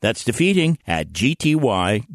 [0.00, 2.06] That's defeating at gty.org.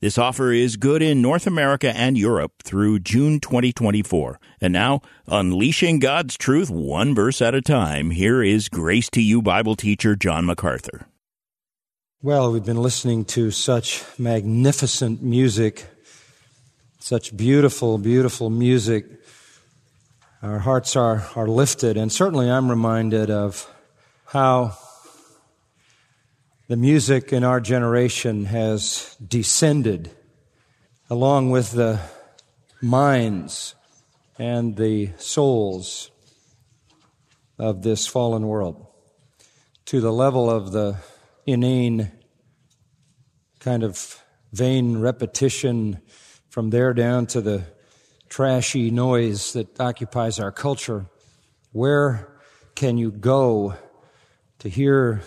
[0.00, 4.38] This offer is good in North America and Europe through June 2024.
[4.60, 9.42] And now, unleashing God's truth one verse at a time, here is Grace to You
[9.42, 11.08] Bible teacher John MacArthur.
[12.22, 15.86] Well, we've been listening to such magnificent music,
[17.00, 19.06] such beautiful, beautiful music.
[20.42, 23.68] Our hearts are, are lifted, and certainly I'm reminded of
[24.26, 24.76] how
[26.68, 30.10] the music in our generation has descended
[31.08, 31.98] along with the
[32.82, 33.74] minds
[34.38, 36.10] and the souls
[37.58, 38.86] of this fallen world
[39.86, 40.94] to the level of the
[41.46, 42.12] inane
[43.60, 45.98] kind of vain repetition
[46.50, 47.64] from there down to the
[48.28, 51.06] trashy noise that occupies our culture.
[51.72, 52.28] Where
[52.74, 53.74] can you go
[54.58, 55.22] to hear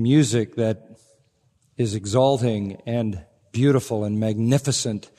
[0.00, 0.98] music that
[1.76, 5.10] is exalting and beautiful and magnificent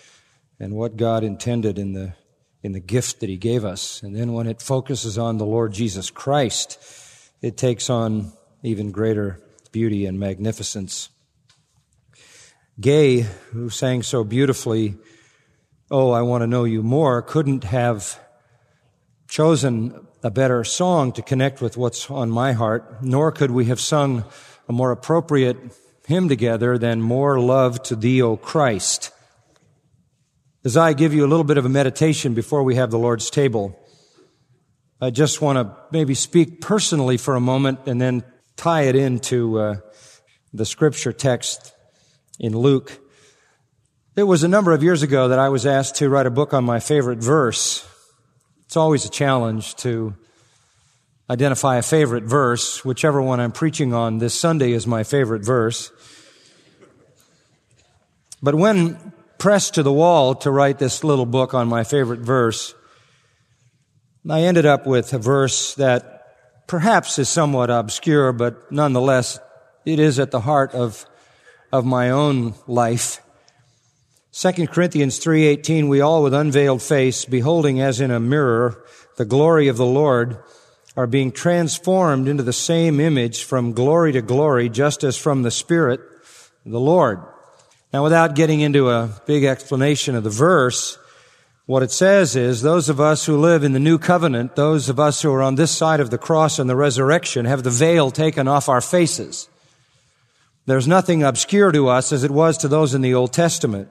[0.59, 2.13] and what God intended in the
[2.63, 4.03] in the gift that he gave us.
[4.03, 6.77] And then when it focuses on the Lord Jesus Christ,
[7.41, 11.09] it takes on even greater beauty and magnificence.
[12.79, 13.21] Gay,
[13.51, 14.95] who sang so beautifully,
[15.89, 18.17] Oh, I want to know you more, couldn't have
[19.27, 23.79] chosen a better song to connect with what's on my heart, nor could we have
[23.79, 24.23] sung
[24.67, 25.57] a more appropriate
[26.07, 29.11] hymn together than More Love to Thee, O Christ.
[30.63, 33.29] As I give you a little bit of a meditation before we have the Lord's
[33.29, 33.77] table,
[34.99, 38.23] I just want to maybe speak personally for a moment and then
[38.55, 39.75] tie it into uh,
[40.53, 41.73] the scripture text
[42.39, 42.99] in Luke.
[44.15, 46.53] It was a number of years ago that I was asked to write a book
[46.53, 47.87] on my favorite verse.
[48.65, 50.15] It's always a challenge to
[51.31, 55.89] identify a favorite verse, whichever one I'm preaching on this Sunday is my favorite verse.
[58.43, 62.75] But when pressed to the wall to write this little book on my favorite verse,
[64.29, 69.39] I ended up with a verse that perhaps is somewhat obscure, but nonetheless,
[69.85, 71.05] it is at the heart of,
[71.71, 73.21] of my own life.
[74.33, 78.83] 2 Corinthians 3:18 we all with unveiled face beholding as in a mirror
[79.17, 80.37] the glory of the Lord
[80.95, 85.51] are being transformed into the same image from glory to glory, just as from the
[85.51, 86.01] Spirit,
[86.65, 87.19] the Lord.
[87.93, 90.97] Now, without getting into a big explanation of the verse,
[91.65, 94.99] what it says is those of us who live in the new covenant, those of
[94.99, 98.11] us who are on this side of the cross and the resurrection, have the veil
[98.11, 99.47] taken off our faces.
[100.65, 103.89] There's nothing obscure to us as it was to those in the Old Testament.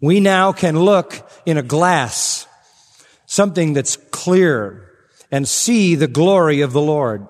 [0.00, 2.46] We now can look in a glass,
[3.26, 4.83] something that's clear,
[5.30, 7.26] and see the glory of the Lord.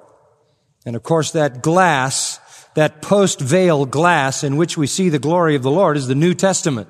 [0.86, 2.38] And of course, that glass,
[2.74, 6.14] that post veil glass in which we see the glory of the Lord is the
[6.14, 6.88] New Testament.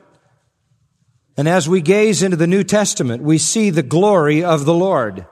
[1.36, 5.26] And as we gaze into the New Testament, we see the glory of the Lord.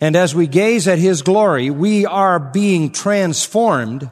[0.00, 4.10] And as we gaze at His glory, we are being transformed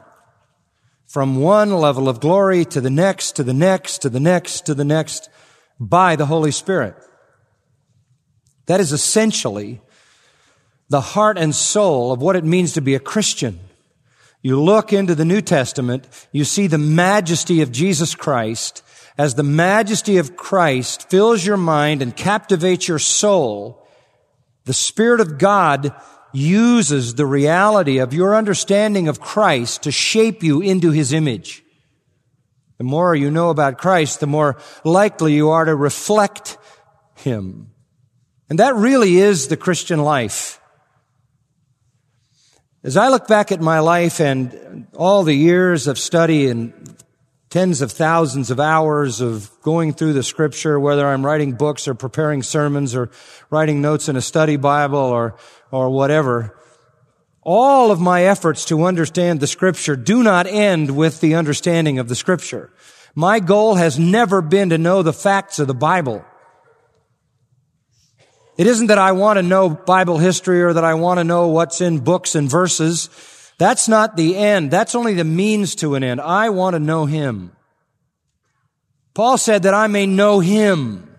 [1.07, 4.73] from one level of glory to the next, to the next, to the next, to
[4.73, 5.29] the next
[5.79, 6.95] by the Holy Spirit.
[8.65, 9.81] That is essentially
[10.89, 13.59] the heart and soul of what it means to be a Christian.
[14.41, 18.83] You look into the New Testament, you see the majesty of Jesus Christ.
[19.17, 23.87] As the majesty of Christ fills your mind and captivates your soul,
[24.65, 25.93] the Spirit of God
[26.33, 31.63] uses the reality of your understanding of Christ to shape you into His image.
[32.77, 36.57] The more you know about Christ, the more likely you are to reflect
[37.15, 37.71] Him.
[38.49, 40.59] And that really is the Christian life.
[42.85, 46.95] As I look back at my life and all the years of study and
[47.49, 51.95] tens of thousands of hours of going through the scripture, whether I'm writing books or
[51.95, 53.09] preparing sermons or
[53.49, 55.35] writing notes in a study Bible or,
[55.71, 56.55] or whatever,
[57.41, 62.07] all of my efforts to understand the scripture do not end with the understanding of
[62.07, 62.71] the scripture.
[63.15, 66.23] My goal has never been to know the facts of the Bible.
[68.57, 71.47] It isn't that I want to know Bible history or that I want to know
[71.47, 73.09] what's in books and verses.
[73.57, 74.71] That's not the end.
[74.71, 76.21] That's only the means to an end.
[76.21, 77.55] I want to know Him.
[79.15, 81.09] Paul said that I may know him.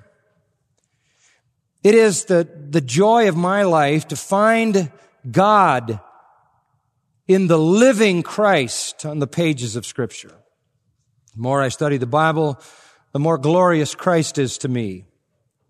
[1.82, 4.92] It is the, the joy of my life to find
[5.28, 5.98] God
[7.26, 10.34] in the living Christ on the pages of scripture.
[11.34, 12.60] The more I study the Bible,
[13.12, 15.06] the more glorious Christ is to me.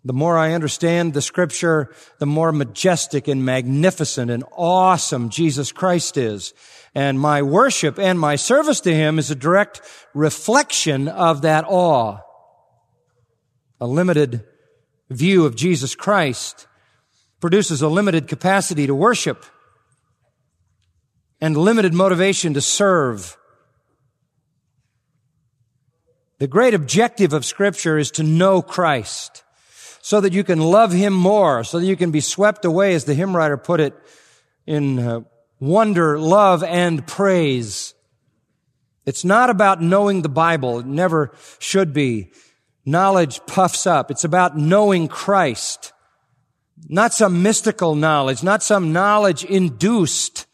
[0.06, 6.17] The more I understand the scripture, the more majestic and magnificent and awesome Jesus Christ
[6.17, 6.55] is.
[6.94, 9.81] And my worship and my service to Him is a direct
[10.14, 12.19] reflection of that awe.
[13.81, 14.44] A limited
[15.11, 16.69] view of Jesus Christ
[17.41, 19.44] produces a limited capacity to worship
[21.41, 23.37] and limited motivation to serve.
[26.38, 29.43] The great objective of scripture is to know Christ
[30.06, 33.06] so that you can love him more, so that you can be swept away, as
[33.06, 33.93] the hymn writer put it,
[34.64, 35.23] in uh,
[35.58, 37.93] wonder, love, and praise.
[39.05, 40.79] It's not about knowing the Bible.
[40.79, 42.31] It never should be.
[42.85, 44.12] Knowledge puffs up.
[44.12, 45.93] It's about knowing Christ.
[46.88, 50.47] Not some mystical knowledge, not some knowledge induced.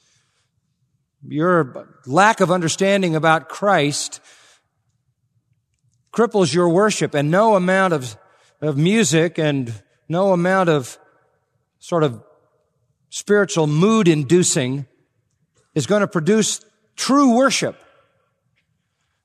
[1.29, 4.23] Your lack of understanding about Christ
[6.11, 8.17] cripples your worship and no amount of
[8.63, 9.75] of music and
[10.09, 10.97] no amount of
[11.81, 12.23] sort of
[13.11, 14.87] spiritual mood inducing
[15.75, 16.65] is going to produce
[16.97, 17.77] true worship,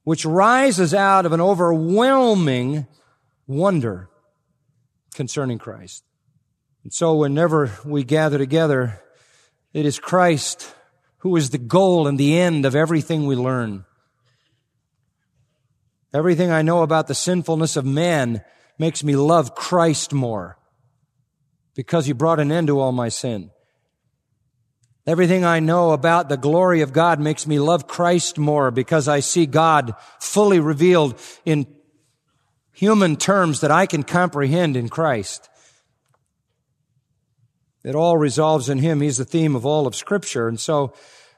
[0.04, 2.88] which rises out of an overwhelming
[3.46, 4.10] wonder
[5.14, 6.04] concerning Christ.
[6.84, 9.02] And so whenever we gather together,
[9.72, 10.74] it is Christ
[11.20, 13.86] who is the goal and the end of everything we learn.
[16.14, 18.44] Everything I know about the sinfulness of man
[18.78, 20.58] makes me love Christ more
[21.76, 23.52] because he brought an end to all my sin.
[25.06, 29.22] Everything I know about the glory of God makes me love Christ more because I
[29.22, 31.66] see God fully revealed in
[32.74, 35.50] human terms that I can comprehend in Christ.
[37.86, 39.00] It all resolves in Him.
[39.00, 40.50] He's the theme of all of Scripture.
[40.50, 40.94] And so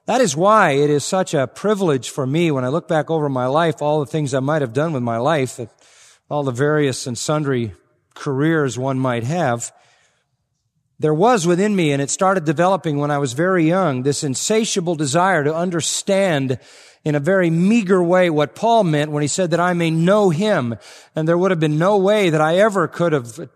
[0.07, 3.29] that is why it is such a privilege for me when I look back over
[3.29, 5.69] my life, all the things I might have done with my life, that
[6.29, 7.73] all the various and sundry
[8.13, 9.73] careers one might have,
[10.99, 14.95] there was within me, and it started developing when I was very young, this insatiable
[14.95, 16.59] desire to understand
[17.05, 20.29] in a very meager way what Paul meant when he said that I may know
[20.29, 20.75] him.
[21.15, 23.49] And there would have been no way that I ever could have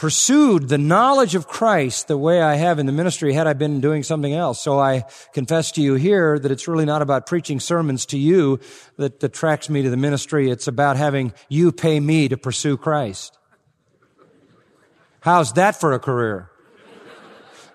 [0.00, 3.82] pursued the knowledge of Christ the way I have in the ministry had I been
[3.82, 4.58] doing something else.
[4.58, 5.04] So I
[5.34, 8.60] confess to you here that it's really not about preaching sermons to you
[8.96, 10.48] that attracts me to the ministry.
[10.50, 13.36] It's about having you pay me to pursue Christ.
[15.20, 16.50] How's that for a career?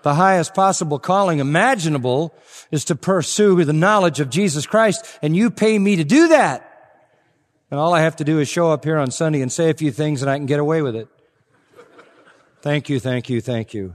[0.02, 2.34] The highest possible calling imaginable
[2.72, 6.98] is to pursue the knowledge of Jesus Christ and you pay me to do that.
[7.70, 9.74] And all I have to do is show up here on Sunday and say a
[9.74, 11.08] few things and I can get away with it.
[12.66, 13.94] Thank you, thank you, thank you.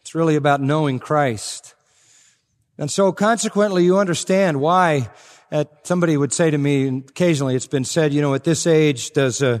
[0.00, 1.76] It's really about knowing Christ.
[2.78, 5.08] And so consequently, you understand why
[5.52, 9.12] at, somebody would say to me, occasionally it's been said, you know, at this age,
[9.12, 9.60] does, uh,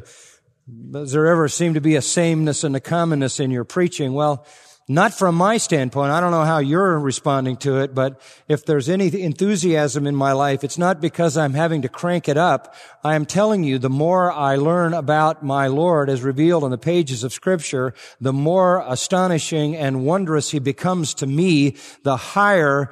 [0.90, 4.12] does there ever seem to be a sameness and a commonness in your preaching?
[4.12, 4.44] Well,
[4.90, 6.10] not from my standpoint.
[6.10, 10.32] I don't know how you're responding to it, but if there's any enthusiasm in my
[10.32, 12.74] life, it's not because I'm having to crank it up.
[13.04, 16.76] I am telling you, the more I learn about my Lord as revealed in the
[16.76, 22.90] pages of scripture, the more astonishing and wondrous he becomes to me, the higher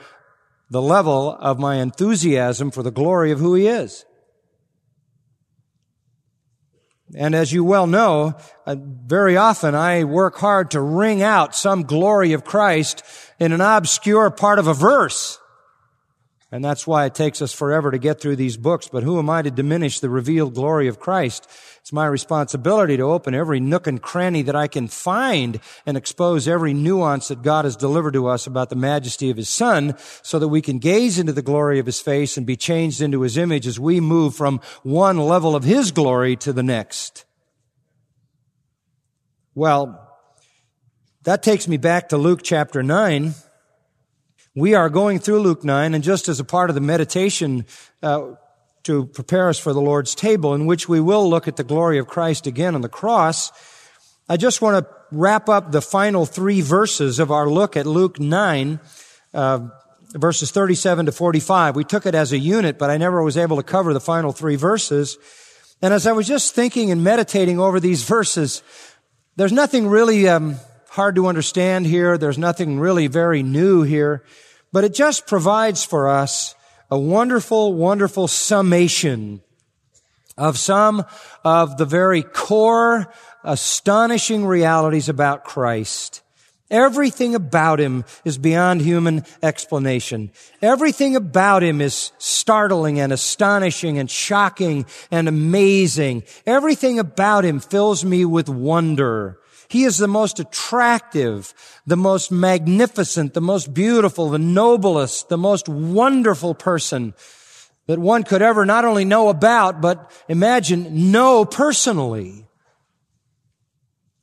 [0.70, 4.04] the level of my enthusiasm for the glory of who he is.
[7.14, 8.34] And as you well know,
[8.66, 13.02] uh, very often I work hard to wring out some glory of Christ
[13.38, 15.38] in an obscure part of a verse.
[16.50, 18.88] And that's why it takes us forever to get through these books.
[18.88, 21.46] But who am I to diminish the revealed glory of Christ?
[21.80, 26.48] It's my responsibility to open every nook and cranny that I can find and expose
[26.48, 30.38] every nuance that God has delivered to us about the majesty of His Son so
[30.38, 33.36] that we can gaze into the glory of His face and be changed into His
[33.36, 37.26] image as we move from one level of His glory to the next.
[39.54, 40.16] Well,
[41.24, 43.34] that takes me back to Luke chapter 9
[44.58, 47.64] we are going through Luke 9, and just as a part of the meditation
[48.02, 48.32] uh,
[48.82, 51.98] to prepare us for the Lord's table, in which we will look at the glory
[51.98, 53.52] of Christ again on the cross,
[54.28, 58.18] I just want to wrap up the final three verses of our look at Luke
[58.18, 58.80] 9,
[59.32, 59.68] uh,
[60.14, 61.76] verses 37 to 45.
[61.76, 64.32] We took it as a unit, but I never was able to cover the final
[64.32, 65.18] three verses.
[65.80, 68.62] And as I was just thinking and meditating over these verses,
[69.36, 70.56] there's nothing really um,
[70.88, 72.18] hard to understand here.
[72.18, 74.24] There's nothing really very new here.
[74.72, 76.54] But it just provides for us
[76.90, 79.40] a wonderful, wonderful summation
[80.36, 81.04] of some
[81.44, 83.12] of the very core,
[83.44, 86.22] astonishing realities about Christ.
[86.70, 90.30] Everything about him is beyond human explanation.
[90.60, 96.24] Everything about him is startling and astonishing and shocking and amazing.
[96.46, 99.38] Everything about him fills me with wonder.
[99.68, 101.52] He is the most attractive,
[101.86, 107.14] the most magnificent, the most beautiful, the noblest, the most wonderful person
[107.86, 112.46] that one could ever not only know about, but imagine know personally.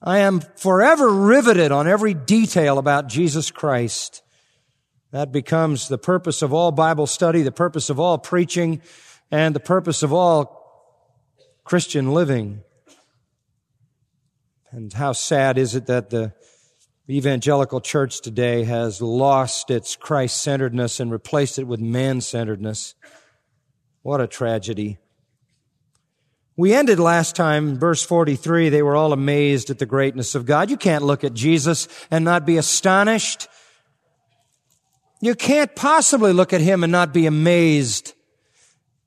[0.01, 4.21] I am forever riveted on every detail about Jesus Christ.
[5.11, 8.81] That becomes the purpose of all Bible study, the purpose of all preaching,
[9.31, 10.61] and the purpose of all
[11.63, 12.61] Christian living.
[14.75, 16.33] And how sad is it that the
[17.09, 22.93] evangelical church today has lost its Christ centeredness and replaced it with man centeredness.
[24.01, 24.97] What a tragedy.
[26.57, 30.69] We ended last time, verse 43, they were all amazed at the greatness of God.
[30.69, 33.47] You can't look at Jesus and not be astonished.
[35.21, 38.13] You can't possibly look at him and not be amazed.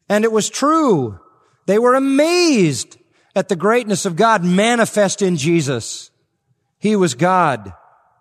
[0.09, 1.21] And it was true.
[1.67, 2.97] They were amazed
[3.39, 6.11] at the greatness of God manifest in Jesus.
[6.79, 7.73] He was God.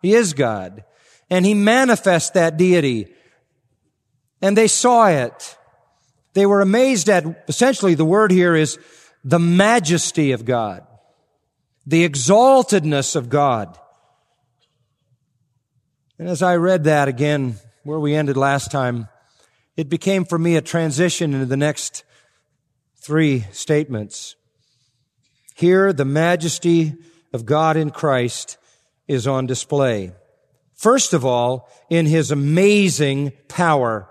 [0.01, 0.83] He is God.
[1.29, 3.07] And he manifests that deity.
[4.41, 5.57] And they saw it.
[6.33, 8.77] They were amazed at, essentially the word here is
[9.23, 10.85] the majesty of God,
[11.85, 13.77] the exaltedness of God.
[16.19, 19.07] And as I read that again, where we ended last time,
[19.75, 22.03] it became for me a transition into the next
[22.95, 24.35] three statements.
[25.57, 26.93] Here, the majesty
[27.33, 28.59] of God in Christ
[29.07, 30.11] is on display.
[30.75, 34.07] First of all, in His amazing power.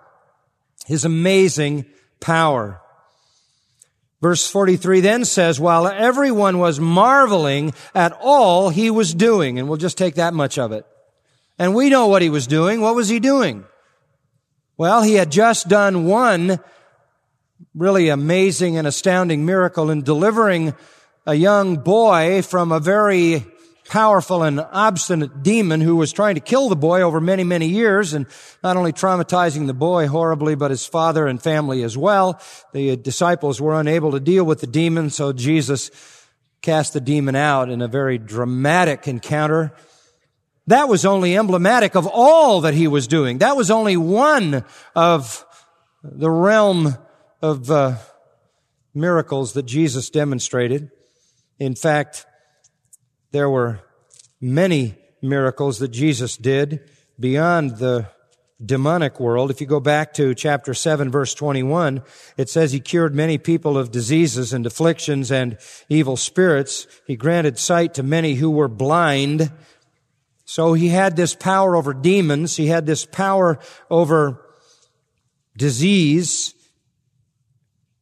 [0.87, 1.87] His amazing
[2.19, 2.81] power.
[4.21, 9.76] Verse 43 then says, while everyone was marveling at all he was doing, and we'll
[9.76, 10.85] just take that much of it.
[11.61, 12.81] And we know what he was doing.
[12.81, 13.65] What was he doing?
[14.76, 16.59] Well, he had just done one
[17.73, 20.75] really amazing and astounding miracle in delivering
[21.26, 23.45] a young boy from a very
[23.88, 28.14] powerful and obstinate demon who was trying to kill the boy over many, many years
[28.14, 28.26] and
[28.62, 32.40] not only traumatizing the boy horribly, but his father and family as well.
[32.73, 35.90] The disciples were unable to deal with the demon, so Jesus
[36.62, 39.73] cast the demon out in a very dramatic encounter.
[40.68, 43.38] That was only emblematic of all that he was doing.
[43.38, 44.64] That was only one
[44.95, 45.45] of
[46.02, 46.97] the realm
[47.42, 47.97] of uh,
[48.95, 50.90] miracles that Jesus demonstrated.
[51.58, 52.26] In fact,
[53.32, 53.80] there were
[54.40, 58.08] many miracles that Jesus did beyond the
[58.64, 59.50] demonic world.
[59.50, 62.02] If you go back to chapter 7 verse 21,
[62.36, 65.58] it says he cured many people of diseases and afflictions and
[65.88, 66.86] evil spirits.
[67.06, 69.52] He granted sight to many who were blind.
[70.44, 72.56] So he had this power over demons.
[72.56, 73.58] He had this power
[73.90, 74.42] over
[75.56, 76.54] disease.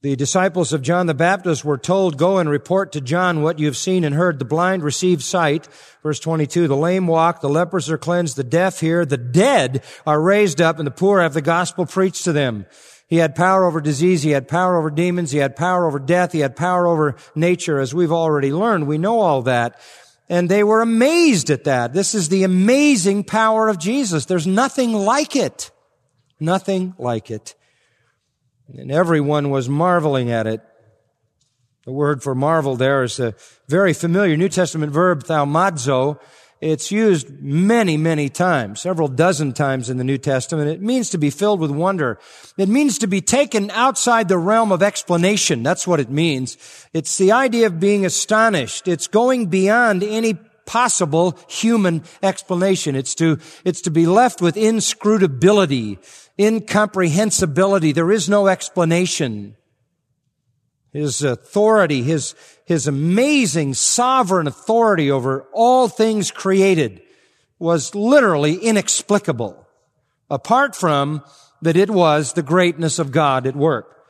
[0.04, 3.64] The disciples of John the Baptist were told, go and report to John what you
[3.64, 4.38] have seen and heard.
[4.38, 5.66] The blind receive sight.
[6.02, 10.20] Verse 22, the lame walk, the lepers are cleansed, the deaf hear, the dead are
[10.20, 12.66] raised up, and the poor have the gospel preached to them.
[13.06, 14.23] He had power over disease.
[14.23, 15.30] He had power over demons.
[15.30, 16.32] He had power over death.
[16.32, 18.87] He had power over nature, as we've already learned.
[18.87, 19.80] We know all that.
[20.28, 21.94] And they were amazed at that.
[21.94, 24.26] This is the amazing power of Jesus.
[24.26, 25.70] There's nothing like it.
[26.38, 27.54] Nothing like it.
[28.73, 30.61] And everyone was marveling at it.
[31.85, 33.35] The word for marvel there is a
[33.68, 36.18] very familiar New Testament verb, thaumazo.
[36.62, 40.71] It's used many, many times, several dozen times in the New Testament.
[40.71, 42.18] It means to be filled with wonder.
[42.56, 45.62] It means to be taken outside the realm of explanation.
[45.62, 46.56] That's what it means.
[46.94, 48.88] It's the idea of being astonished.
[48.88, 52.97] It's going beyond any possible human explanation.
[52.97, 55.99] It's to, it's to be left with inscrutability
[56.38, 57.93] incomprehensibility.
[57.93, 59.57] There is no explanation.
[60.93, 67.03] His authority, his, his amazing sovereign authority over all things created
[67.59, 69.67] was literally inexplicable,
[70.31, 71.23] apart from
[71.62, 74.03] that it was the greatness of God at work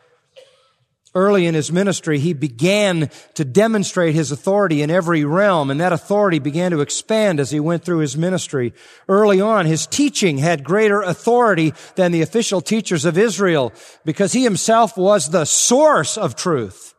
[1.14, 5.92] early in his ministry, he began to demonstrate his authority in every realm, and that
[5.92, 8.72] authority began to expand as he went through his ministry.
[9.08, 13.72] Early on, his teaching had greater authority than the official teachers of Israel
[14.04, 16.94] because he himself was the source of truth.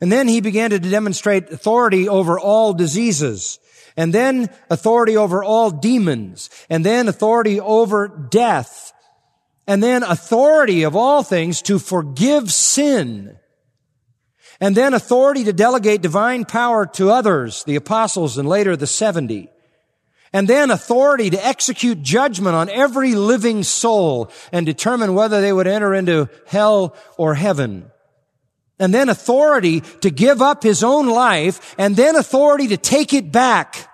[0.00, 3.58] And then he began to demonstrate authority over all diseases.
[3.96, 6.50] And then authority over all demons.
[6.68, 8.85] And then authority over death
[9.66, 13.38] And then authority of all things to forgive sin.
[14.60, 19.50] And then authority to delegate divine power to others, the apostles and later the 70.
[20.32, 25.66] And then authority to execute judgment on every living soul and determine whether they would
[25.66, 27.90] enter into hell or heaven.
[28.78, 33.32] And then authority to give up his own life and then authority to take it
[33.32, 33.88] back.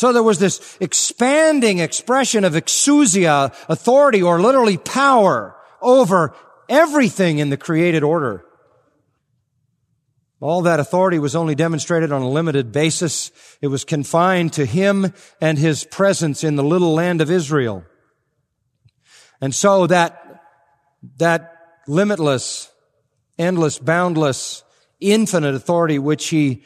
[0.00, 6.34] So there was this expanding expression of exousia, authority or literally power over
[6.70, 8.42] everything in the created order.
[10.40, 13.30] All that authority was only demonstrated on a limited basis.
[13.60, 17.84] It was confined to him and his presence in the little land of Israel.
[19.42, 20.40] And so that,
[21.18, 22.70] that limitless,
[23.38, 24.64] endless, boundless,
[24.98, 26.62] infinite authority which he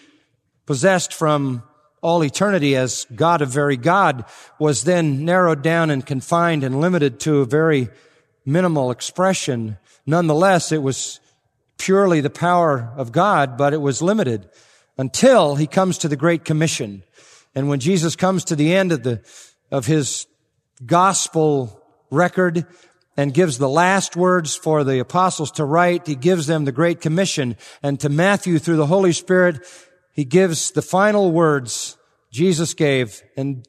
[0.67, 1.65] possessed from
[2.05, 4.27] all eternity as God of very God
[4.59, 7.89] was then narrowed down and confined and limited to a very
[8.45, 9.79] minimal expression.
[10.05, 11.19] Nonetheless, it was
[11.79, 14.47] purely the power of God, but it was limited
[14.99, 17.03] until he comes to the Great Commission.
[17.55, 19.23] And when Jesus comes to the end of the,
[19.71, 20.27] of his
[20.85, 22.67] gospel record
[23.17, 27.01] and gives the last words for the apostles to write, he gives them the Great
[27.01, 27.57] Commission.
[27.83, 29.65] And to Matthew, through the Holy Spirit,
[30.15, 31.99] he gives the final words
[32.31, 33.67] Jesus gave, and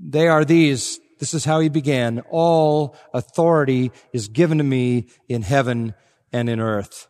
[0.00, 0.98] they are these.
[1.18, 2.20] This is how he began.
[2.30, 5.94] All authority is given to me in heaven
[6.32, 7.08] and in earth.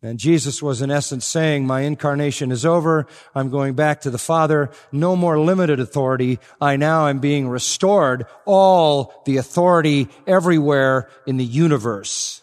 [0.00, 3.06] And Jesus was in essence saying, my incarnation is over.
[3.34, 4.70] I'm going back to the Father.
[4.92, 6.38] No more limited authority.
[6.60, 12.42] I now am being restored all the authority everywhere in the universe.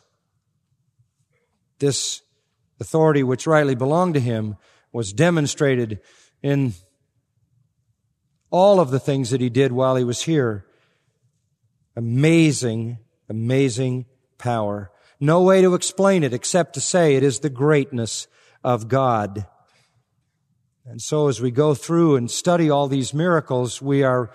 [1.79, 2.21] This
[2.81, 4.57] authority which rightly belonged to him
[4.95, 5.99] was demonstrated
[6.41, 6.73] in
[8.49, 10.65] all of the things that he did while he was here.
[11.97, 14.05] Amazing, amazing
[14.37, 14.89] power.
[15.19, 18.27] No way to explain it except to say it is the greatness
[18.63, 19.45] of God.
[20.85, 24.31] And so as we go through and study all these miracles, we are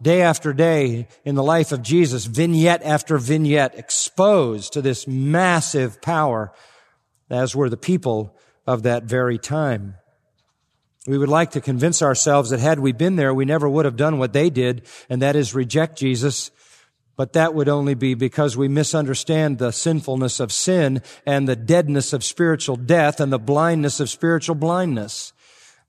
[0.00, 6.00] day after day in the life of Jesus, vignette after vignette, exposed to this massive
[6.00, 6.52] power,
[7.28, 9.96] as were the people of that very time.
[11.06, 13.96] We would like to convince ourselves that had we been there, we never would have
[13.96, 16.50] done what they did, and that is reject Jesus
[17.16, 22.12] but that would only be because we misunderstand the sinfulness of sin and the deadness
[22.12, 25.32] of spiritual death and the blindness of spiritual blindness.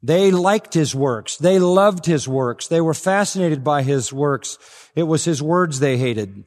[0.04, 1.38] They liked his works.
[1.38, 2.67] They loved his works.
[2.67, 4.60] They were fascinated by his works.
[4.95, 6.45] It was his words they hated.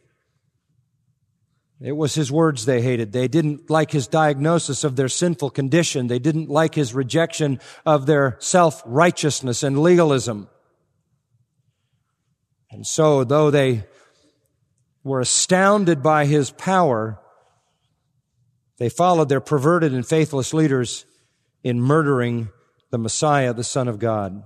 [1.81, 3.12] It was his words they hated.
[3.12, 6.09] They didn't like his diagnosis of their sinful condition.
[6.09, 10.49] They didn't like his rejection of their self-righteousness and legalism.
[12.71, 13.85] And so, though they
[15.05, 17.21] were astounded by his power,
[18.79, 21.07] they followed their perverted and faithless leaders
[21.62, 22.49] in murdering
[22.91, 24.43] the Messiah, the Son of God.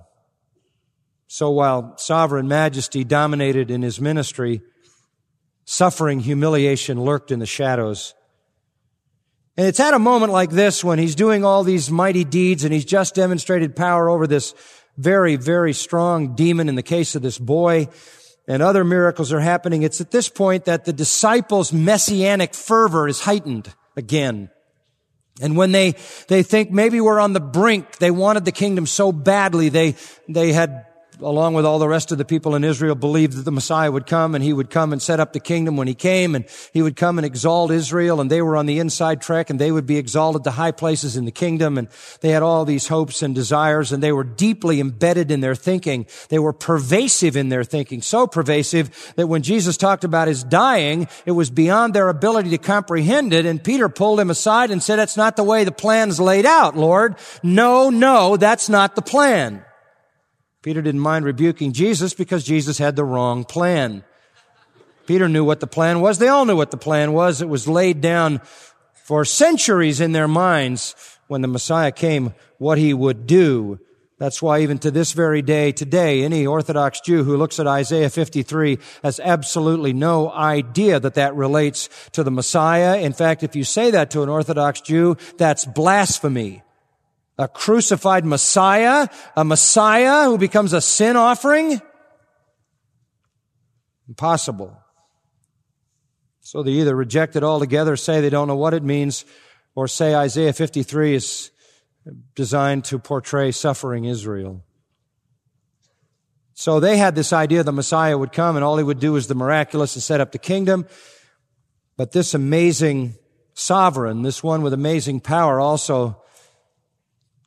[1.26, 4.60] So while sovereign majesty dominated in his ministry,
[5.64, 8.14] suffering, humiliation lurked in the shadows.
[9.56, 12.72] And it's at a moment like this when he's doing all these mighty deeds and
[12.72, 14.54] he's just demonstrated power over this
[14.96, 17.88] very, very strong demon in the case of this boy
[18.48, 23.20] and other miracles are happening, it's at this point that the disciples' messianic fervor is
[23.20, 24.50] heightened again.
[25.40, 25.94] And when they,
[26.28, 29.96] they think maybe we're on the brink, they wanted the kingdom so badly, they,
[30.28, 30.86] they had
[31.22, 34.06] along with all the rest of the people in Israel, believed that the Messiah would
[34.06, 36.82] come and he would come and set up the kingdom when he came and he
[36.82, 39.86] would come and exalt Israel and they were on the inside track and they would
[39.86, 41.88] be exalted to high places in the kingdom and
[42.20, 46.06] they had all these hopes and desires and they were deeply embedded in their thinking.
[46.28, 51.08] They were pervasive in their thinking, so pervasive that when Jesus talked about his dying,
[51.26, 54.96] it was beyond their ability to comprehend it and Peter pulled him aside and said,
[54.96, 57.16] that's not the way the plan's laid out, Lord.
[57.42, 59.64] No, no, that's not the plan.
[60.62, 64.04] Peter didn't mind rebuking Jesus because Jesus had the wrong plan.
[65.06, 66.18] Peter knew what the plan was.
[66.18, 67.42] They all knew what the plan was.
[67.42, 68.40] It was laid down
[68.92, 70.94] for centuries in their minds
[71.26, 73.80] when the Messiah came, what he would do.
[74.18, 78.08] That's why even to this very day, today, any Orthodox Jew who looks at Isaiah
[78.08, 83.00] 53 has absolutely no idea that that relates to the Messiah.
[83.00, 86.62] In fact, if you say that to an Orthodox Jew, that's blasphemy
[87.38, 91.80] a crucified Messiah, a Messiah who becomes a sin offering?
[94.08, 94.76] Impossible.
[96.40, 99.24] So they either reject it altogether, say they don't know what it means,
[99.74, 101.50] or say Isaiah 53 is
[102.34, 104.62] designed to portray suffering Israel.
[106.54, 109.26] So they had this idea the Messiah would come and all he would do is
[109.26, 110.86] the miraculous and set up the kingdom.
[111.96, 113.14] But this amazing
[113.54, 116.21] sovereign, this one with amazing power also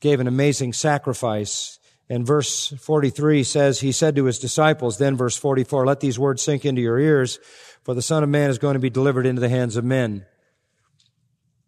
[0.06, 1.80] gave an amazing sacrifice.
[2.12, 6.44] And verse 43 says, He said to His disciples, then verse 44, let these words
[6.44, 7.40] sink into your ears,
[7.84, 10.24] for the Son of Man is going to be delivered into the hands of men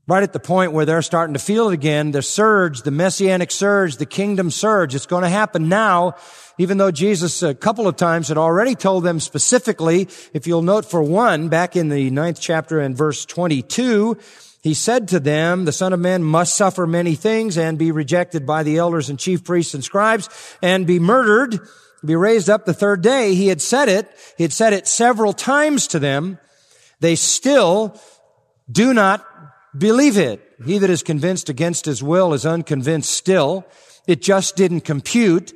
[0.08, 3.52] right at the point where they're starting to feel it again, the surge, the messianic
[3.52, 4.96] surge, the kingdom surge.
[4.96, 6.16] It's going to happen now,
[6.58, 10.86] even though Jesus a couple of times had already told them specifically, if you'll note
[10.86, 14.18] for one, back in the ninth chapter and verse 22,
[14.68, 18.46] he said to them, the Son of Man must suffer many things and be rejected
[18.46, 20.30] by the elders and chief priests and scribes
[20.62, 21.60] and be murdered,
[22.06, 23.34] be raised up the third day.
[23.34, 24.10] He had said it.
[24.38, 26.38] He had said it several times to them.
[27.00, 28.00] They still
[28.70, 29.26] do not
[29.78, 30.42] Believe it.
[30.66, 33.66] He that is convinced against his will is unconvinced still.
[34.08, 35.54] It just didn't compute.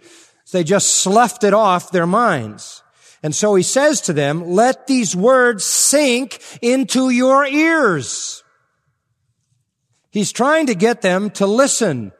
[0.51, 2.83] They just sloughed it off their minds.
[3.23, 8.40] And so he says to them, let these words sink into your ears.
[10.11, 12.11] He's trying to get them to listen.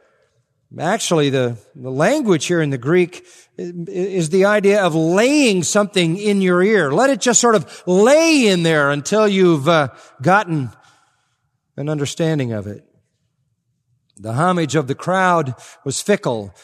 [0.78, 3.26] Actually, the, the language here in the Greek
[3.58, 6.90] is the idea of laying something in your ear.
[6.90, 9.88] Let it just sort of lay in there until you've uh,
[10.22, 10.70] gotten
[11.76, 12.84] an understanding of it.
[14.16, 16.54] The homage of the crowd was fickle.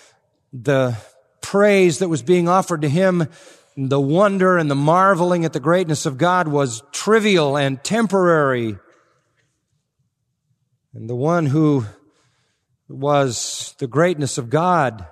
[0.53, 0.97] The
[1.43, 3.29] praise that was being offered to him,
[3.77, 8.79] the wonder and the marveling at the greatness of God was trivial and temporary.
[10.95, 11.85] And the one who
[12.89, 15.07] was the greatness of God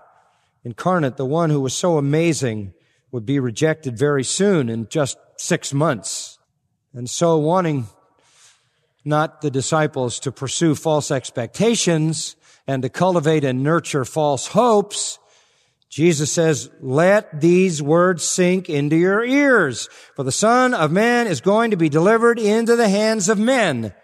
[0.64, 2.72] incarnate, the one who was so amazing,
[3.12, 6.38] would be rejected very soon in just six months.
[6.92, 7.86] And so wanting
[9.04, 12.34] not the disciples to pursue false expectations
[12.66, 15.18] and to cultivate and nurture false hopes.
[15.88, 21.40] Jesus says, let these words sink into your ears, for the Son of Man is
[21.40, 23.94] going to be delivered into the hands of men.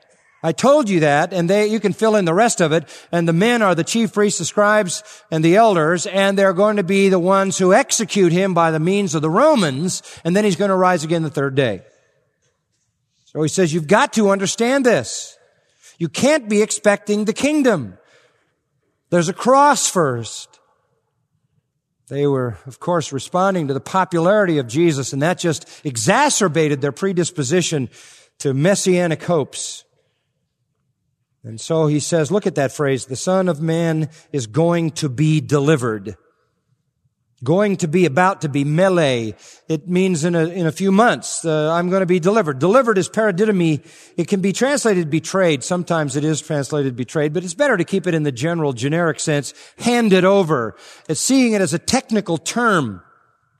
[0.43, 3.29] I told you that, and they, you can fill in the rest of it, and
[3.29, 6.83] the men are the chief priests, the scribes, and the elders, and they're going to
[6.83, 10.57] be the ones who execute him by the means of the Romans, and then he's
[10.57, 11.83] going to rise again the third day.
[13.27, 15.39] So he says, you've got to understand this.
[15.99, 17.97] You can't be expecting the kingdom.
[19.11, 20.59] There's a cross first.
[22.09, 26.93] They were, of course, responding to the popularity of Jesus, and that just exacerbated their
[26.93, 27.89] predisposition
[28.39, 29.85] to messianic hopes.
[31.45, 35.09] And so he says, look at that phrase, the Son of Man is going to
[35.09, 36.17] be delivered
[37.43, 39.35] going to be about to be mele.
[39.69, 42.59] It means in a, in a few months, uh, I'm going to be delivered.
[42.59, 43.85] Delivered is paradidomi.
[44.17, 45.65] It can be translated betrayed.
[45.65, 49.19] Sometimes it is translated betrayed, but it's better to keep it in the general, generic
[49.19, 50.77] sense, handed over.
[51.09, 53.03] It's seeing it as a technical term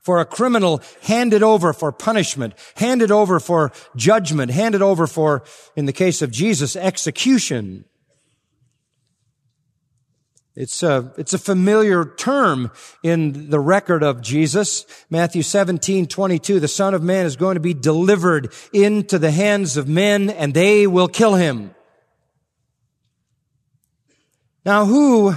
[0.03, 5.43] for a criminal handed over for punishment, handed over for judgment, handed over for,
[5.75, 7.85] in the case of Jesus, execution.
[10.55, 12.69] It's a, it's a familiar term
[13.01, 14.85] in the record of Jesus.
[15.09, 19.77] Matthew 17, 22, the Son of Man is going to be delivered into the hands
[19.77, 21.73] of men and they will kill him.
[24.65, 25.33] Now who,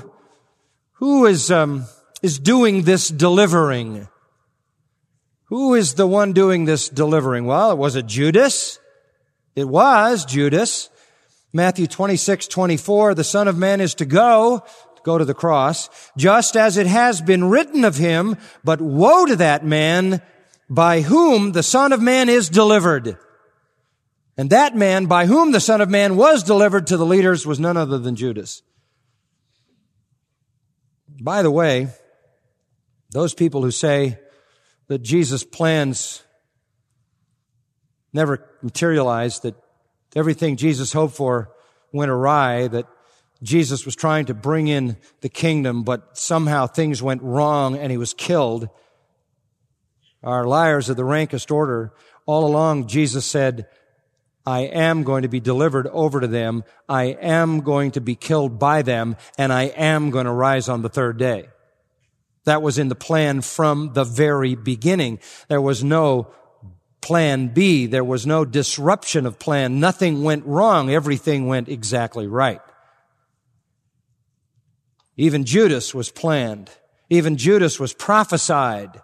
[0.94, 1.87] who is, um,
[2.20, 4.09] is doing this delivering?
[5.46, 7.46] Who is the one doing this delivering?
[7.46, 8.78] Well, it was it Judas?
[9.54, 10.90] It was Judas.
[11.52, 14.64] Matthew 26, 24, the Son of Man is to go
[15.06, 19.37] go to the cross, just as it has been written of him, but woe to
[19.37, 20.20] that man
[20.68, 23.16] by whom the Son of Man is delivered.
[24.37, 27.61] And that man by whom the Son of Man was delivered to the leaders was
[27.61, 28.62] none other than Judas.
[31.22, 31.88] By the way,
[33.12, 34.18] those people who say
[34.88, 36.22] that Jesus' plans
[38.12, 39.55] never materialized, that
[40.14, 41.51] everything Jesus hoped for
[41.92, 42.87] went awry, that
[43.42, 47.99] Jesus was trying to bring in the kingdom, but somehow things went wrong and he
[47.99, 48.68] was killed.
[50.22, 51.92] Our liars of the rankest order.
[52.25, 53.66] All along, Jesus said,
[54.46, 56.64] I am going to be delivered over to them.
[56.88, 60.83] I am going to be killed by them and I am going to rise on
[60.83, 61.49] the third day.
[62.46, 65.18] That was in the plan from the very beginning.
[65.48, 66.32] There was no
[67.00, 67.87] plan B.
[67.87, 69.78] There was no disruption of plan.
[69.78, 70.90] Nothing went wrong.
[70.90, 72.61] Everything went exactly right.
[75.16, 76.70] Even Judas was planned.
[77.11, 79.00] Even Judas was prophesied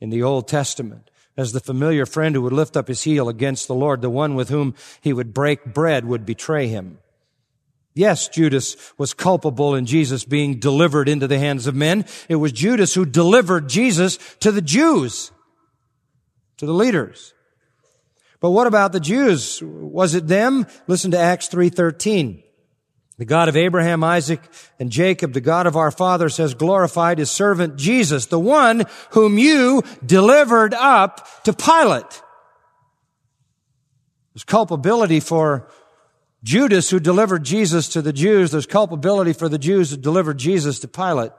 [0.00, 3.68] in the Old Testament as the familiar friend who would lift up his heel against
[3.68, 6.98] the Lord, the one with whom he would break bread would betray him.
[7.94, 12.04] Yes, Judas was culpable in Jesus being delivered into the hands of men.
[12.28, 15.32] It was Judas who delivered Jesus to the Jews,
[16.58, 17.34] to the leaders.
[18.38, 19.60] But what about the Jews?
[19.62, 20.66] Was it them?
[20.86, 22.42] Listen to Acts 3:13.
[23.18, 24.40] The God of Abraham, Isaac,
[24.78, 29.36] and Jacob, the God of our fathers has glorified his servant Jesus, the one whom
[29.36, 32.22] you delivered up to Pilate.
[34.32, 35.68] There's culpability for
[36.42, 38.50] Judas who delivered Jesus to the Jews.
[38.50, 41.32] There's culpability for the Jews who delivered Jesus to Pilate.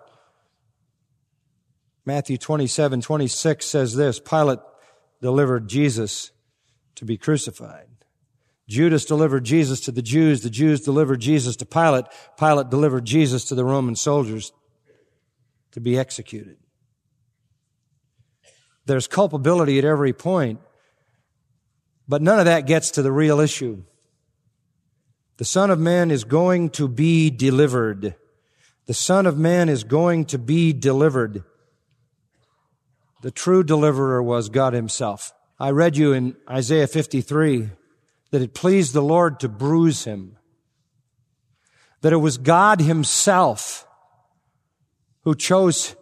[2.05, 4.59] Matthew 27, 26 says this, Pilate
[5.21, 6.31] delivered Jesus
[6.95, 7.87] to be crucified.
[8.67, 10.41] Judas delivered Jesus to the Jews.
[10.41, 12.05] The Jews delivered Jesus to Pilate.
[12.39, 14.53] Pilate delivered Jesus to the Roman soldiers
[15.71, 16.57] to be executed.
[18.85, 20.59] There's culpability at every point,
[22.07, 23.83] but none of that gets to the real issue.
[25.41, 28.13] The Son of Man is going to be delivered.
[28.85, 31.43] The Son of Man is going to be delivered.
[33.23, 35.33] The true deliverer was God Himself.
[35.59, 37.71] I read you in Isaiah 53
[38.29, 40.37] that it pleased the Lord to bruise him.
[42.01, 43.87] That it was God Himself
[45.23, 45.95] who chose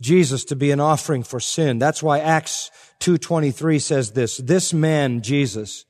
[0.00, 1.80] Jesus to be an offering for sin.
[1.80, 5.84] That's why Acts 2.23 says this, this man, Jesus,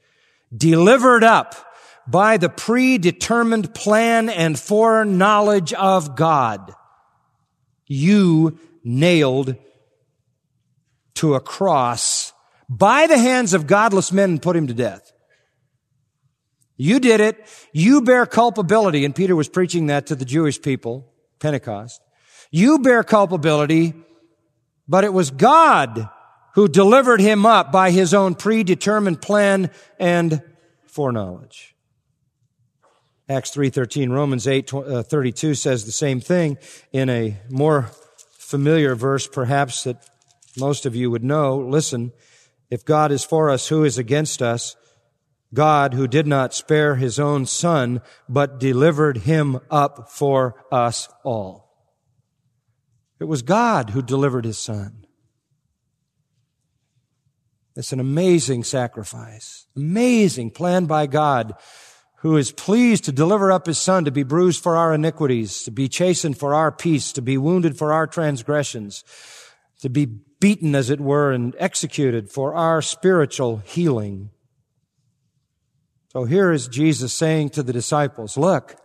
[0.56, 1.73] delivered up
[2.06, 6.74] by the predetermined plan and foreknowledge of God,
[7.86, 9.56] you nailed
[11.14, 12.32] to a cross
[12.68, 15.12] by the hands of godless men and put him to death.
[16.76, 17.38] You did it.
[17.72, 19.04] You bear culpability.
[19.04, 22.00] And Peter was preaching that to the Jewish people, Pentecost.
[22.50, 23.94] You bear culpability,
[24.88, 26.08] but it was God
[26.54, 30.42] who delivered him up by his own predetermined plan and
[30.86, 31.73] foreknowledge.
[33.28, 36.58] Acts 3.13, Romans 8.32 uh, says the same thing
[36.92, 37.90] in a more
[38.38, 40.06] familiar verse perhaps that
[40.58, 41.56] most of you would know.
[41.56, 42.12] Listen,
[42.70, 44.76] if God is for us, who is against us?
[45.54, 51.64] God who did not spare his own son, but delivered him up for us all.
[53.20, 55.06] It was God who delivered his son.
[57.76, 59.66] It's an amazing sacrifice.
[59.76, 61.54] Amazing plan by God
[62.24, 65.70] who is pleased to deliver up his son to be bruised for our iniquities, to
[65.70, 69.04] be chastened for our peace, to be wounded for our transgressions,
[69.82, 74.30] to be beaten, as it were, and executed for our spiritual healing.
[76.14, 78.76] So here is Jesus saying to the disciples, look,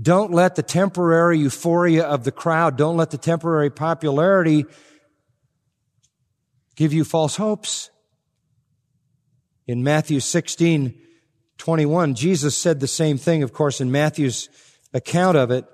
[0.00, 4.64] don't let the temporary euphoria of the crowd, don't let the temporary popularity
[6.74, 7.90] give you false hopes.
[9.66, 11.02] In Matthew 16,
[11.58, 14.48] 21, Jesus said the same thing, of course, in Matthew's
[14.92, 15.64] account of it,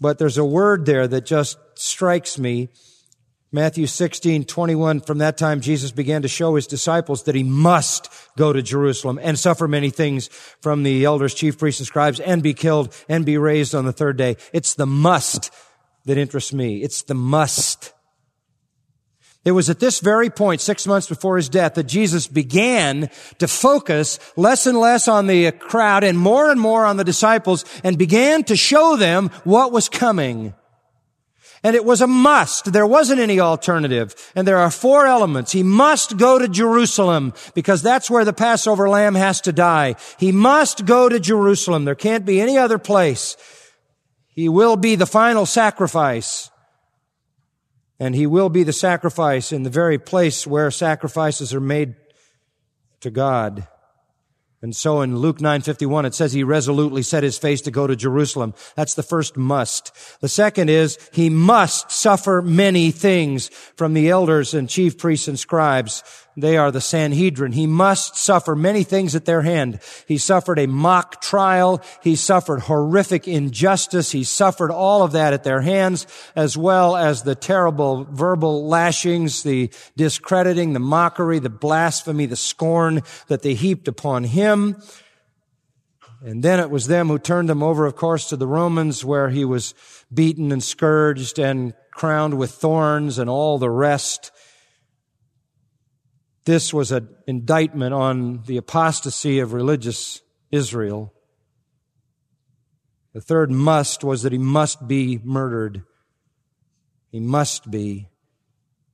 [0.00, 2.68] but there's a word there that just strikes me.
[3.52, 8.10] Matthew 16, 21, from that time Jesus began to show his disciples that he must
[8.36, 10.28] go to Jerusalem and suffer many things
[10.60, 13.92] from the elders, chief priests, and scribes and be killed and be raised on the
[13.92, 14.36] third day.
[14.52, 15.50] It's the must
[16.04, 16.82] that interests me.
[16.82, 17.92] It's the must.
[19.46, 23.46] It was at this very point, six months before his death, that Jesus began to
[23.46, 27.96] focus less and less on the crowd and more and more on the disciples and
[27.96, 30.52] began to show them what was coming.
[31.62, 32.72] And it was a must.
[32.72, 34.16] There wasn't any alternative.
[34.34, 35.52] And there are four elements.
[35.52, 39.94] He must go to Jerusalem because that's where the Passover lamb has to die.
[40.18, 41.84] He must go to Jerusalem.
[41.84, 43.36] There can't be any other place.
[44.26, 46.50] He will be the final sacrifice.
[47.98, 51.94] And he will be the sacrifice in the very place where sacrifices are made
[53.00, 53.66] to God.
[54.62, 57.94] And so in Luke 9:51 it says he resolutely set his face to go to
[57.94, 58.54] Jerusalem.
[58.74, 59.92] That's the first must.
[60.20, 65.38] The second is he must suffer many things from the elders and chief priests and
[65.38, 66.02] scribes.
[66.38, 67.52] They are the Sanhedrin.
[67.52, 69.80] He must suffer many things at their hand.
[70.06, 71.82] He suffered a mock trial.
[72.02, 74.12] He suffered horrific injustice.
[74.12, 79.44] He suffered all of that at their hands, as well as the terrible verbal lashings,
[79.44, 84.76] the discrediting, the mockery, the blasphemy, the scorn that they heaped upon him.
[86.22, 89.30] And then it was them who turned him over, of course, to the Romans, where
[89.30, 89.74] he was
[90.12, 94.32] beaten and scourged and crowned with thorns and all the rest.
[96.46, 101.12] This was an indictment on the apostasy of religious Israel.
[103.12, 105.82] The third must was that he must be murdered.
[107.10, 108.08] He must be,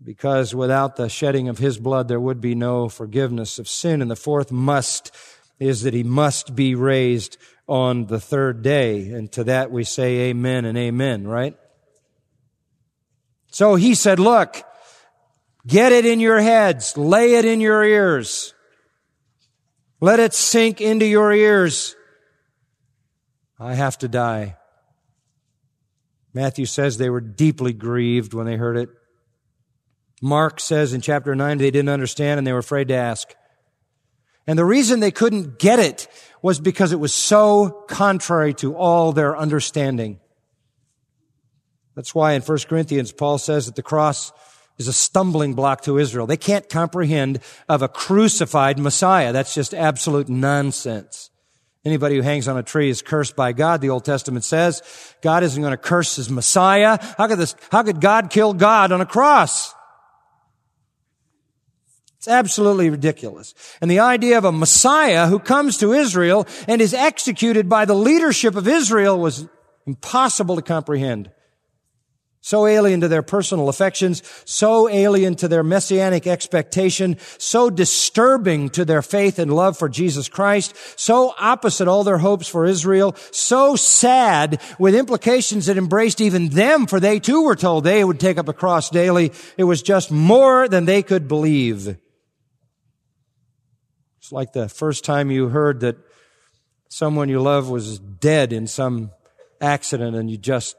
[0.02, 4.00] because without the shedding of his blood, there would be no forgiveness of sin.
[4.00, 5.14] And the fourth must
[5.58, 7.36] is that he must be raised
[7.68, 9.10] on the third day.
[9.10, 11.56] And to that we say amen and amen, right?
[13.48, 14.62] So he said, look,
[15.66, 18.54] get it in your heads, lay it in your ears.
[20.00, 21.94] Let it sink into your ears.
[23.60, 24.56] I have to die.
[26.34, 28.88] Matthew says they were deeply grieved when they heard it.
[30.20, 33.34] Mark says in chapter 9 they didn't understand and they were afraid to ask.
[34.46, 36.08] And the reason they couldn't get it
[36.42, 40.18] was because it was so contrary to all their understanding.
[41.94, 44.32] That's why in 1 Corinthians, Paul says that the cross
[44.82, 46.26] is a stumbling block to Israel.
[46.26, 49.32] They can't comprehend of a crucified Messiah.
[49.32, 51.30] That's just absolute nonsense.
[51.84, 54.82] Anybody who hangs on a tree is cursed by God, the Old Testament says.
[55.20, 56.98] God isn't going to curse his Messiah.
[57.18, 59.74] How could this, how could God kill God on a cross?
[62.18, 63.54] It's absolutely ridiculous.
[63.80, 67.94] And the idea of a Messiah who comes to Israel and is executed by the
[67.94, 69.48] leadership of Israel was
[69.86, 71.32] impossible to comprehend.
[72.44, 78.84] So alien to their personal affections, so alien to their messianic expectation, so disturbing to
[78.84, 83.76] their faith and love for Jesus Christ, so opposite all their hopes for Israel, so
[83.76, 88.38] sad with implications that embraced even them, for they too were told they would take
[88.38, 89.30] up a cross daily.
[89.56, 91.96] It was just more than they could believe.
[94.18, 95.96] It's like the first time you heard that
[96.88, 99.12] someone you love was dead in some
[99.60, 100.74] accident and you just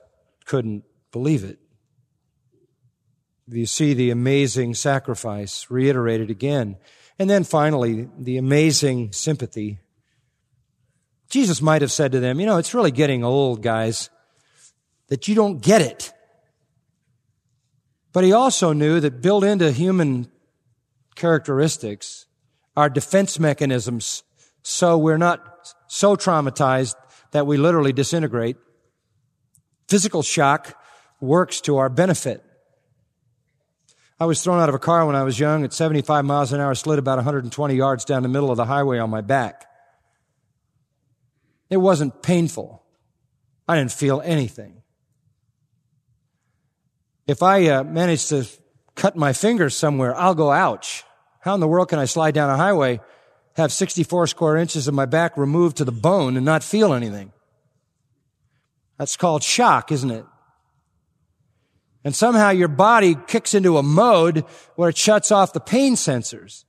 [0.45, 1.59] couldn't believe it.
[3.47, 6.75] You see the amazing sacrifice reiterated again.
[7.17, 9.79] And then finally, the amazing sympathy.
[11.29, 14.09] Jesus might have said to them, you know, it's really getting old, guys,
[15.07, 16.11] that you don't get it.
[18.11, 20.29] But he also knew that built into human
[21.15, 22.25] characteristics
[22.75, 24.23] are defense mechanisms
[24.63, 26.95] so we're not so traumatized
[27.31, 28.55] that we literally disintegrate.
[29.87, 30.75] Physical shock
[31.23, 32.43] works to our benefit.
[34.19, 36.61] I was thrown out of a car when I was young at 75 miles an
[36.61, 39.65] hour, slid about 120 yards down the middle of the highway on my back.
[41.69, 42.83] It wasn't painful.
[43.67, 44.81] I didn't feel anything.
[47.25, 48.45] If I uh, manage to
[48.95, 51.03] cut my fingers somewhere, I'll go ouch.
[51.39, 53.01] How in the world can I slide down a highway,
[53.55, 57.31] have 64 square inches of my back removed to the bone and not feel anything?
[58.97, 60.25] That's called shock, isn't it?
[62.03, 66.65] And somehow your body kicks into a mode where it shuts off the pain sensors.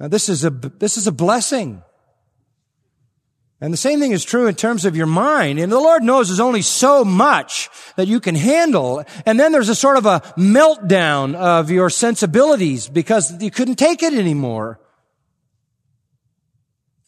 [0.00, 1.82] Now this is a, this is a blessing.
[3.60, 5.58] And the same thing is true in terms of your mind.
[5.58, 9.04] And the Lord knows there's only so much that you can handle.
[9.24, 14.02] And then there's a sort of a meltdown of your sensibilities because you couldn't take
[14.02, 14.80] it anymore.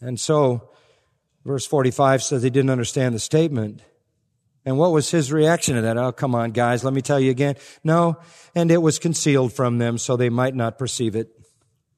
[0.01, 0.71] And so,
[1.45, 3.83] verse 45 says he didn't understand the statement.
[4.67, 5.97] And what was his reaction to that?
[5.97, 7.55] Oh, come on, guys, let me tell you again.
[7.85, 8.17] No,
[8.53, 11.29] and it was concealed from them so they might not perceive it.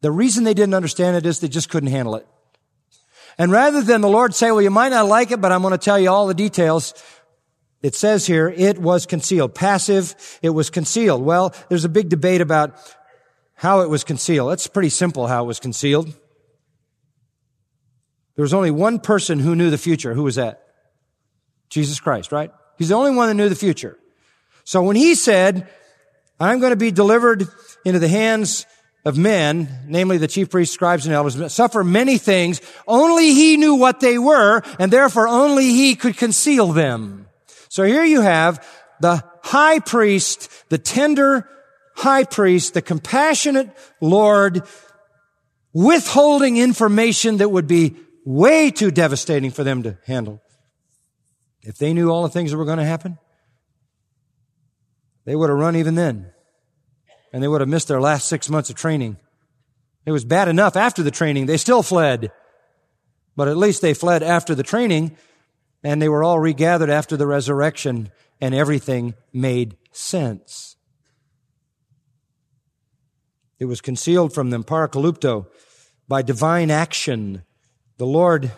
[0.03, 2.27] The reason they didn't understand it is they just couldn't handle it.
[3.39, 5.73] And rather than the Lord say, well, you might not like it, but I'm going
[5.73, 6.93] to tell you all the details,
[7.83, 9.55] it says here, it was concealed.
[9.55, 11.23] Passive, it was concealed.
[11.23, 12.79] Well, there's a big debate about
[13.55, 14.53] how it was concealed.
[14.53, 16.09] It's pretty simple how it was concealed.
[18.37, 20.13] There was only one person who knew the future.
[20.13, 20.65] Who was that?
[21.71, 22.51] Jesus Christ, right?
[22.79, 23.99] He's the only one that knew the future.
[24.65, 25.69] So when he said,
[26.41, 27.47] I'm going to be delivered
[27.85, 28.67] into the hands
[29.05, 32.61] of men, namely the chief priests, scribes, and elders, suffer many things.
[32.87, 37.27] Only he knew what they were, and therefore only he could conceal them.
[37.69, 38.65] So here you have
[39.01, 41.49] the high priest, the tender
[41.95, 44.63] high priest, the compassionate Lord,
[45.73, 50.41] withholding information that would be way too devastating for them to handle.
[51.69, 53.19] If they knew all the things that were going to happen,
[55.27, 56.33] they would have run even then
[57.31, 59.19] and they would have missed their last six months of training.
[60.07, 61.45] It was bad enough after the training.
[61.45, 62.33] They still fled.
[63.37, 65.19] But at least they fled after the training
[65.85, 70.77] and they were all regathered after the resurrection and everything made sense.
[73.59, 75.49] It was concealed from them, parakalupto,
[76.09, 77.43] by divine action.
[77.99, 78.53] The Lord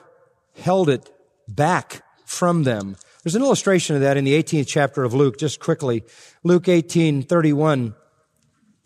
[0.55, 1.11] held it
[1.49, 2.97] back from them.
[3.23, 6.05] There's an illustration of that in the 18th chapter of Luke, just quickly.
[6.43, 7.95] Luke 18, 31.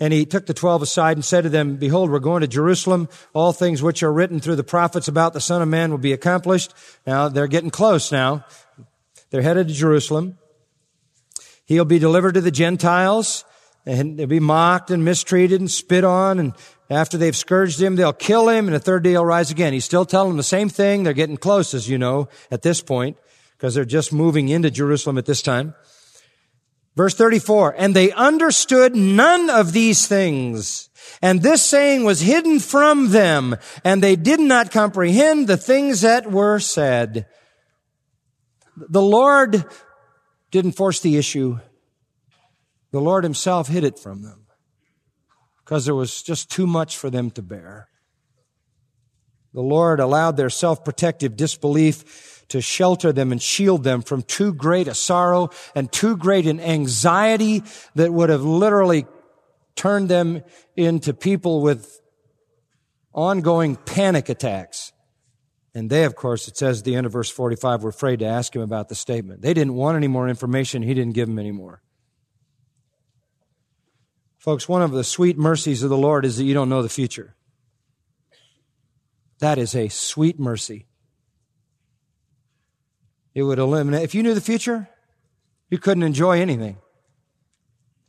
[0.00, 3.08] And he took the twelve aside and said to them, Behold, we're going to Jerusalem.
[3.32, 6.12] All things which are written through the prophets about the Son of Man will be
[6.12, 6.74] accomplished.
[7.06, 8.44] Now, they're getting close now.
[9.30, 10.38] They're headed to Jerusalem.
[11.64, 13.44] He'll be delivered to the Gentiles
[13.86, 16.54] and they'll be mocked and mistreated and spit on and
[16.90, 19.72] After they've scourged him, they'll kill him, and the third day he'll rise again.
[19.72, 21.02] He's still telling them the same thing.
[21.02, 23.16] They're getting close, as you know, at this point,
[23.64, 25.74] because they're just moving into Jerusalem at this time.
[26.96, 30.90] Verse 34, and they understood none of these things.
[31.22, 36.30] And this saying was hidden from them, and they did not comprehend the things that
[36.30, 37.24] were said.
[38.76, 39.64] The Lord
[40.50, 41.58] didn't force the issue.
[42.90, 44.44] The Lord himself hid it from them
[45.64, 47.88] because there was just too much for them to bear.
[49.54, 54.88] The Lord allowed their self-protective disbelief to shelter them and shield them from too great
[54.88, 57.62] a sorrow and too great an anxiety
[57.94, 59.06] that would have literally
[59.76, 60.42] turned them
[60.76, 62.00] into people with
[63.12, 64.92] ongoing panic attacks.
[65.74, 68.26] And they, of course, it says at the end of verse 45, were afraid to
[68.26, 69.42] ask him about the statement.
[69.42, 70.82] They didn't want any more information.
[70.82, 71.82] He didn't give them any more.
[74.38, 76.88] Folks, one of the sweet mercies of the Lord is that you don't know the
[76.88, 77.34] future.
[79.40, 80.86] That is a sweet mercy.
[83.34, 84.88] It would eliminate, if you knew the future,
[85.68, 86.78] you couldn't enjoy anything.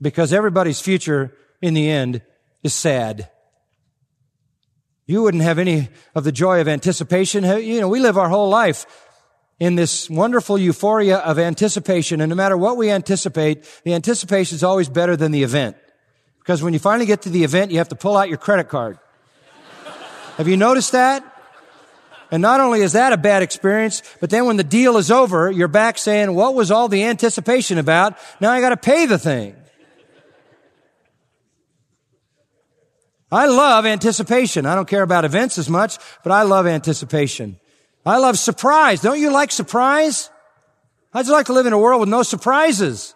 [0.02, 2.22] Because everybody's future in the end
[2.64, 3.30] is sad.
[5.08, 7.44] You wouldn't have any of the joy of anticipation.
[7.44, 8.86] You know, we live our whole life
[9.60, 14.64] in this wonderful euphoria of anticipation, and no matter what we anticipate, the anticipation is
[14.64, 15.78] always better than the event.
[16.40, 18.68] Because when you finally get to the event, you have to pull out your credit
[18.68, 19.00] card.
[20.38, 21.35] have you noticed that?
[22.32, 25.52] And not only is that a bad experience, but then when the deal is over,
[25.52, 28.18] you're back saying, what was all the anticipation about?
[28.40, 29.56] Now I gotta pay the thing.
[33.32, 34.66] I love anticipation.
[34.66, 37.60] I don't care about events as much, but I love anticipation.
[38.06, 39.02] I love surprise.
[39.02, 40.30] Don't you like surprise?
[41.14, 43.16] I'd like to live in a world with no surprises?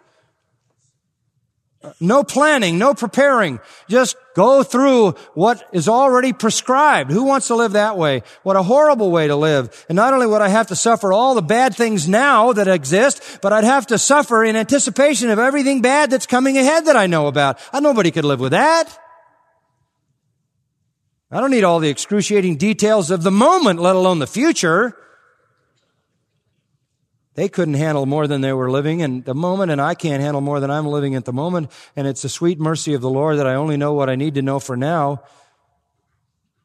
[2.02, 3.60] No planning, no preparing.
[3.88, 7.10] Just go through what is already prescribed.
[7.10, 8.24] Who wants to live that way?
[8.44, 9.86] What a horrible way to live.
[9.88, 13.40] And not only would I have to suffer all the bad things now that exist,
[13.42, 17.08] but I'd have to suffer in anticipation of everything bad that's coming ahead that I
[17.08, 17.60] know about.
[17.72, 19.00] Uh, nobody could live with that.
[21.32, 24.98] I don't need all the excruciating details of the moment, let alone the future.
[27.40, 30.42] They couldn't handle more than they were living in the moment, and I can't handle
[30.42, 31.72] more than I'm living at the moment.
[31.96, 34.36] And it's the sweet mercy of the Lord that I only know what I need
[34.36, 35.24] to know for now.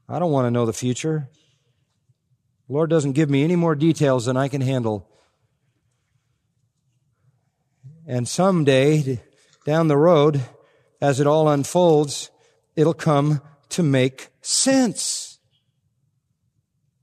[0.09, 1.29] I don't want to know the future.
[2.66, 5.09] The Lord doesn't give me any more details than I can handle.
[8.05, 9.22] And someday,
[9.64, 10.41] down the road,
[11.01, 12.33] as it all unfolds,
[12.75, 15.39] it'll come to make sense.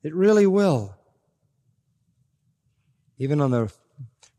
[0.03, 0.97] It really will.
[3.21, 3.71] Even on the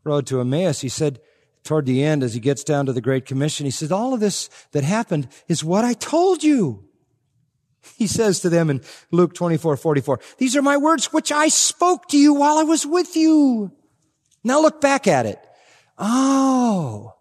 [0.03, 1.21] road to Emmaus, he said,
[1.63, 4.19] toward the end, as he gets down to the Great Commission, he says, all of
[4.19, 6.83] this that happened is what I told you.
[7.95, 12.09] He says to them in Luke 24, 44, these are my words which I spoke
[12.09, 13.71] to you while I was with you.
[14.43, 15.39] Now look back at it.
[15.97, 17.13] Oh.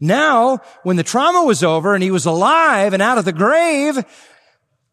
[0.00, 4.04] Now, when the trauma was over and he was alive and out of the grave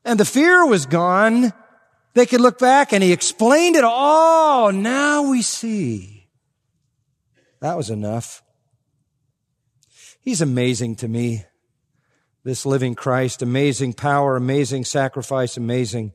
[0.03, 1.51] and the fear was gone,
[2.15, 4.71] they could look back and he explained it all.
[4.71, 6.27] Now we see.
[7.59, 8.41] That was enough.
[10.21, 11.45] He's amazing to me.
[12.43, 16.13] This living Christ, amazing power, amazing sacrifice, amazing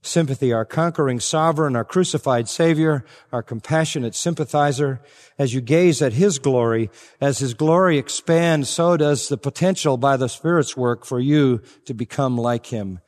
[0.00, 5.02] sympathy, our conquering sovereign, our crucified savior, our compassionate sympathizer.
[5.38, 6.88] As you gaze at his glory,
[7.20, 11.92] as his glory expands, so does the potential by the Spirit's work for you to
[11.92, 13.00] become like him.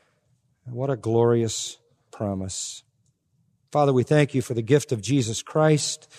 [0.66, 1.79] What a glorious
[2.18, 2.82] promise.
[3.70, 6.12] Father, we thank you for the gift of Jesus Christ.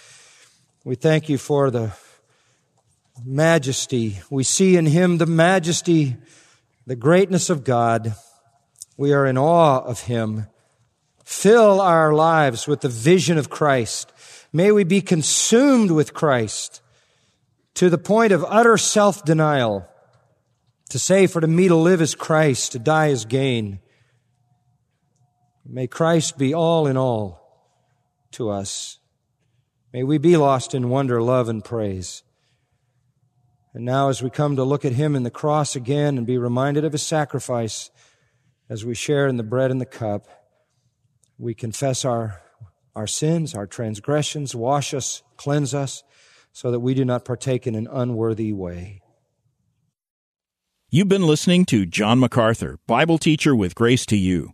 [0.85, 1.91] We thank you for the
[3.25, 4.21] majesty.
[4.29, 6.15] We see in him the majesty,
[6.87, 8.15] the greatness of God.
[8.95, 10.47] We are in awe of him.
[11.25, 14.13] Fill our lives with the vision of Christ.
[14.53, 16.81] May we be consumed with Christ
[17.73, 19.85] to the point of utter self-denial.
[20.91, 23.81] To say, for to me to live is Christ, to die is gain.
[25.71, 27.39] May Christ be all in all
[28.31, 28.97] to us.
[29.93, 32.23] May we be lost in wonder, love, and praise.
[33.75, 36.39] And now, as we come to look at Him in the cross again and be
[36.39, 37.91] reminded of His sacrifice
[38.67, 40.27] as we share in the bread and the cup,
[41.37, 42.41] we confess our,
[42.95, 46.03] our sins, our transgressions, wash us, cleanse us,
[46.51, 49.03] so that we do not partake in an unworthy way.
[50.89, 54.53] You've been listening to John MacArthur, Bible teacher with Grace to You.